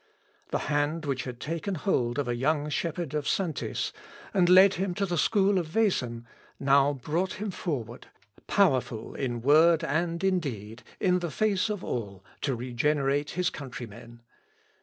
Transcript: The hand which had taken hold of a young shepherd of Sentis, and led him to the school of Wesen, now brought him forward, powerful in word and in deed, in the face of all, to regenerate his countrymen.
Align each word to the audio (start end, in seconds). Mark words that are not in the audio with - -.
The 0.49 0.57
hand 0.65 1.05
which 1.05 1.25
had 1.25 1.39
taken 1.39 1.75
hold 1.75 2.17
of 2.17 2.27
a 2.27 2.33
young 2.35 2.71
shepherd 2.71 3.13
of 3.13 3.27
Sentis, 3.27 3.93
and 4.33 4.49
led 4.49 4.73
him 4.73 4.95
to 4.95 5.05
the 5.05 5.15
school 5.15 5.59
of 5.59 5.71
Wesen, 5.75 6.25
now 6.59 6.93
brought 6.93 7.33
him 7.33 7.51
forward, 7.51 8.07
powerful 8.47 9.13
in 9.13 9.43
word 9.43 9.83
and 9.83 10.23
in 10.23 10.39
deed, 10.39 10.81
in 10.99 11.19
the 11.19 11.29
face 11.29 11.69
of 11.69 11.83
all, 11.83 12.25
to 12.41 12.55
regenerate 12.55 13.29
his 13.37 13.51
countrymen. 13.51 14.21